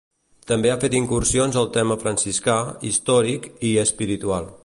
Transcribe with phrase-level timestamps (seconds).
[0.51, 2.57] També ha fet incursions al tema franciscà,
[2.93, 4.53] històric i espiritual.